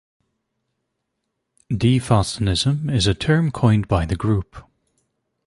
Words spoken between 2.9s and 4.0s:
is a term coined